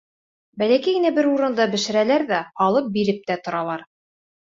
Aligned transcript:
Бәләкәй 0.61 0.95
генә 0.99 1.11
бер 1.19 1.29
урында 1.33 1.69
бешерәләр 1.77 2.27
ҙә 2.35 2.43
һалып 2.65 2.91
биреп 2.99 3.25
тә 3.33 3.41
торалар. 3.47 3.91